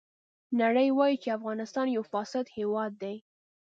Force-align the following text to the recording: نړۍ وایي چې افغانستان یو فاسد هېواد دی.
نړۍ 0.61 0.87
وایي 0.97 1.15
چې 1.23 1.35
افغانستان 1.37 1.87
یو 1.95 2.03
فاسد 2.11 2.45
هېواد 2.57 2.91
دی. 3.03 3.15